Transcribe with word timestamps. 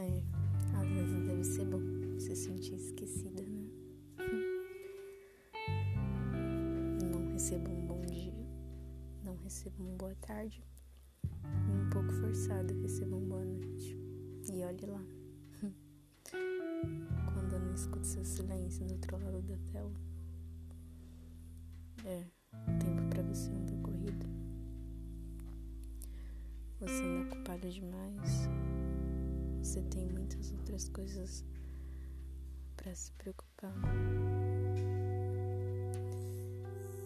É, 0.00 0.22
às 0.78 0.88
vezes 0.88 1.26
deve 1.26 1.44
ser 1.44 1.66
bom 1.66 1.78
se 2.18 2.34
sentir 2.34 2.74
esquecida, 2.74 3.42
né? 3.42 3.68
Não 7.12 7.32
recebo 7.34 7.70
um 7.70 7.86
bom 7.86 8.00
dia, 8.06 8.32
não 9.22 9.36
recebo 9.36 9.82
uma 9.82 9.92
boa 9.98 10.14
tarde, 10.22 10.64
um 11.44 11.90
pouco 11.90 12.10
forçada 12.12 12.72
recebo 12.72 13.18
uma 13.18 13.28
boa 13.28 13.44
noite. 13.44 13.94
E 14.50 14.64
olhe 14.64 14.86
lá. 14.86 15.04
Quando 17.34 17.52
eu 17.52 17.60
não 17.60 17.74
escuto 17.74 18.06
seu 18.06 18.24
silêncio 18.24 18.86
do 18.86 18.94
outro 18.94 19.18
lado 19.18 19.42
da 19.42 19.58
tela. 19.70 19.92
É, 22.06 22.24
o 22.54 22.78
tempo 22.78 23.02
pra 23.10 23.22
você 23.22 23.50
é 23.50 23.54
anda 23.54 23.76
corrido. 23.82 24.26
Você 26.80 27.02
anda 27.02 27.34
culpado 27.34 27.68
demais. 27.68 28.48
Você 29.62 29.82
tem 29.82 30.06
muitas 30.06 30.50
outras 30.52 30.88
coisas 30.88 31.44
para 32.76 32.94
se 32.94 33.12
preocupar. 33.12 33.74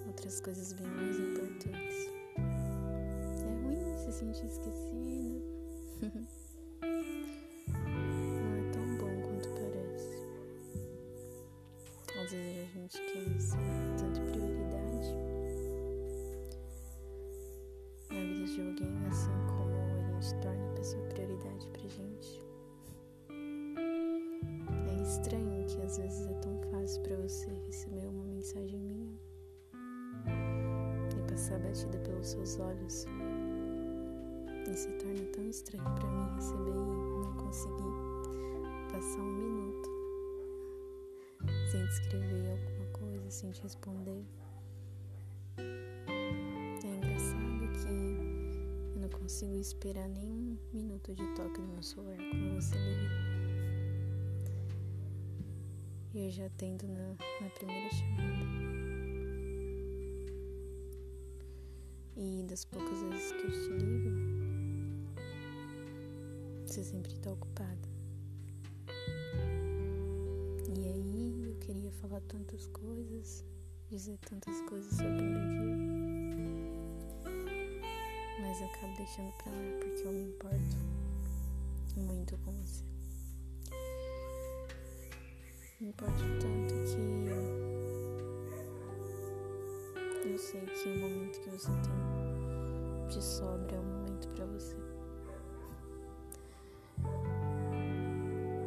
Outras 0.06 0.40
coisas 0.40 0.72
bem 0.72 0.86
mais 0.86 1.18
importantes. 1.18 2.09
É 2.38 3.54
ruim 3.64 3.98
se 3.98 4.12
sentir 4.12 4.46
esquecido. 4.46 5.42
Não 7.72 8.54
é 8.56 8.70
tão 8.73 8.86
bom 8.98 9.20
quanto 9.23 9.48
parece. 9.50 10.14
Às 12.23 12.30
vezes 12.30 12.59
a 12.59 12.66
gente 12.73 12.98
quer 12.98 13.40
ser 13.40 13.59
tanto 13.98 14.20
prioridade 14.30 15.10
na 18.10 18.20
vida 18.20 18.46
de 18.46 18.60
alguém, 18.60 19.07
assim 19.09 19.36
como 19.48 19.74
a 19.74 20.20
gente 20.20 20.34
torna 20.40 20.64
a 20.70 20.74
pessoa 20.76 21.02
prioridade 21.09 21.66
pra 21.68 21.82
gente. 21.88 22.04
Estranho 25.15 25.65
que 25.66 25.80
às 25.80 25.96
vezes 25.96 26.26
é 26.26 26.34
tão 26.34 26.59
fácil 26.70 27.01
para 27.02 27.16
você 27.16 27.48
receber 27.66 28.07
uma 28.07 28.24
mensagem 28.24 28.80
minha 28.80 29.16
e 31.16 31.30
passar 31.30 31.59
batida 31.60 31.98
pelos 31.98 32.26
seus 32.26 32.59
olhos. 32.59 33.07
E 34.68 34.74
se 34.74 34.88
torna 34.98 35.23
tão 35.32 35.48
estranho 35.48 35.85
para 35.85 36.09
mim 36.09 36.35
receber 36.35 36.70
e 36.70 37.23
não 37.23 37.37
conseguir 37.37 37.92
passar 38.90 39.20
um 39.20 39.32
minuto 39.32 39.90
sem 41.70 41.87
descrever 41.87 42.51
alguma 42.51 42.87
coisa, 42.92 43.30
sem 43.30 43.51
te 43.52 43.62
responder. 43.62 44.24
É 45.59 46.87
engraçado 46.87 47.73
que 47.73 48.96
eu 48.96 49.01
não 49.01 49.09
consigo 49.10 49.54
esperar 49.54 50.09
nem 50.09 50.29
um 50.29 50.59
minuto 50.73 51.15
de 51.15 51.24
toque 51.35 51.60
no 51.60 51.68
meu 51.68 51.82
celular 51.82 52.16
quando 52.16 52.54
você 52.57 52.76
liga. 52.76 53.43
E 56.15 56.26
eu 56.26 56.30
já 56.30 56.46
atendo 56.46 56.87
na, 56.87 57.09
na 57.40 57.51
primeira 57.51 57.90
chamada. 57.90 58.45
E 62.16 62.45
das 62.48 62.65
poucas 62.65 63.02
vezes 63.02 63.32
que 63.32 63.43
eu 63.43 63.51
te 63.51 63.84
ligo, 63.84 64.10
você 66.65 66.84
sempre 66.84 67.10
está 67.10 67.32
ocupada. 67.32 67.88
E 70.78 70.87
aí 70.87 71.47
eu 71.48 71.56
queria 71.56 71.91
falar 71.91 72.20
tantas 72.20 72.69
coisas, 72.69 73.44
dizer 73.91 74.16
tantas 74.19 74.60
coisas 74.69 74.92
sobre 74.94 75.20
o 75.20 75.25
meu 75.25 75.41
dia. 75.50 76.44
Mas 78.41 78.60
eu 78.60 78.69
acabo 78.69 78.97
deixando 78.97 79.32
pra 79.38 79.50
lá 79.50 79.59
porque 79.81 80.06
eu 80.06 80.12
me 80.12 80.22
importo 80.28 80.76
muito 81.96 82.38
com 82.38 82.52
você 82.52 82.94
me 85.84 85.92
tanto 85.92 86.24
que 90.22 90.28
eu 90.28 90.38
sei 90.38 90.62
que 90.62 90.88
o 90.88 90.98
momento 90.98 91.40
que 91.40 91.50
você 91.50 91.70
tem 91.70 93.06
de 93.08 93.22
sobra 93.22 93.76
é 93.76 93.78
um 93.78 93.82
momento 93.82 94.28
para 94.28 94.46
você. 94.46 94.76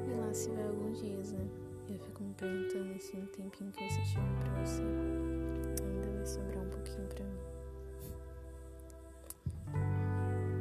E 0.08 0.14
lá 0.20 0.32
se 0.32 0.50
vai 0.52 0.68
alguns 0.68 1.02
dias, 1.02 1.32
né? 1.32 1.50
Eu 1.90 1.98
fico 1.98 2.24
me 2.24 2.34
perguntando 2.36 3.02
se 3.02 3.18
no 3.18 3.26
tempinho 3.28 3.72
que 3.72 3.90
você 3.90 4.02
tiver 4.02 4.40
pra 4.40 4.64
você 4.64 4.84
ainda 4.84 6.12
vai 6.12 6.26
sobrar 6.26 6.64
um 6.64 6.70
pouquinho 6.70 7.08
pra 7.08 7.26
mim. 7.26 7.40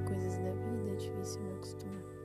Coisas 0.09 0.39
da 0.39 0.53
vida 0.53 0.91
é 0.91 0.97
difícil 0.97 1.43
me 1.43 1.53
acostumar. 1.53 2.16